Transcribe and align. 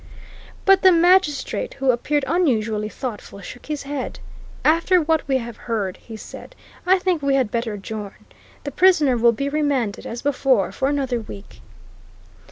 But 0.65 0.81
the 0.81 0.91
magistrate, 0.91 1.75
who 1.75 1.91
appeared 1.91 2.25
unusually 2.27 2.89
thoughtful, 2.89 3.39
shook 3.41 3.67
his 3.67 3.83
head. 3.83 4.17
"After 4.65 4.99
what 4.99 5.27
we 5.27 5.37
have 5.37 5.57
heard," 5.57 5.97
he 5.97 6.17
said, 6.17 6.55
"I 6.87 6.97
think 6.97 7.21
we 7.21 7.35
had 7.35 7.51
better 7.51 7.73
adjourn. 7.73 8.25
The 8.63 8.71
prisoner 8.71 9.15
will 9.15 9.31
be 9.31 9.47
remanded 9.47 10.07
as 10.07 10.23
before 10.23 10.71
for 10.71 10.87
another 10.89 11.19
week." 11.19 11.61